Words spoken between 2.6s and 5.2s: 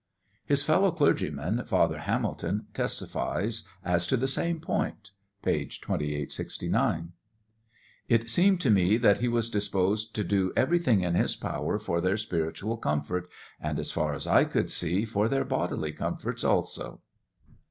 testifies as to the same point,